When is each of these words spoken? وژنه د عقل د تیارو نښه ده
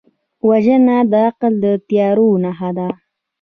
وژنه 0.47 0.97
د 1.11 1.13
عقل 1.27 1.53
د 1.63 1.65
تیارو 1.87 2.27
نښه 2.43 2.69
ده 2.77 2.87